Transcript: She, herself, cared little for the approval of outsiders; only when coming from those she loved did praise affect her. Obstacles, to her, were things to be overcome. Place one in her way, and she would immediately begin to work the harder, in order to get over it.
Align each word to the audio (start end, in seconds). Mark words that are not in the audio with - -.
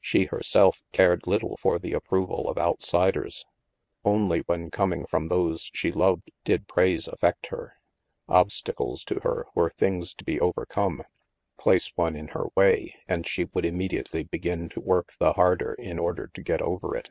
She, 0.00 0.24
herself, 0.24 0.82
cared 0.90 1.28
little 1.28 1.56
for 1.58 1.78
the 1.78 1.92
approval 1.92 2.48
of 2.48 2.58
outsiders; 2.58 3.44
only 4.04 4.40
when 4.40 4.68
coming 4.68 5.06
from 5.06 5.28
those 5.28 5.70
she 5.74 5.92
loved 5.92 6.32
did 6.42 6.66
praise 6.66 7.06
affect 7.06 7.46
her. 7.52 7.74
Obstacles, 8.28 9.04
to 9.04 9.20
her, 9.20 9.46
were 9.54 9.70
things 9.70 10.12
to 10.14 10.24
be 10.24 10.40
overcome. 10.40 11.04
Place 11.56 11.92
one 11.94 12.16
in 12.16 12.26
her 12.34 12.46
way, 12.56 12.96
and 13.06 13.28
she 13.28 13.44
would 13.44 13.64
immediately 13.64 14.24
begin 14.24 14.68
to 14.70 14.80
work 14.80 15.12
the 15.20 15.34
harder, 15.34 15.74
in 15.74 16.00
order 16.00 16.26
to 16.34 16.42
get 16.42 16.60
over 16.60 16.96
it. 16.96 17.10